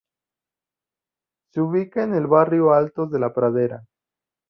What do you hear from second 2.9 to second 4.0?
de la Pradera.